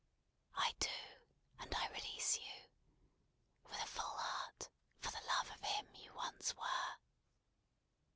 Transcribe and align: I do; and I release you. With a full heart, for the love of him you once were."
I 0.57 0.71
do; 0.79 0.89
and 1.59 1.75
I 1.75 1.87
release 1.89 2.35
you. 2.35 2.69
With 3.69 3.79
a 3.79 3.85
full 3.85 4.03
heart, 4.17 4.67
for 4.97 5.11
the 5.11 5.21
love 5.27 5.51
of 5.51 5.61
him 5.61 5.93
you 5.93 6.11
once 6.15 6.55
were." 6.57 6.95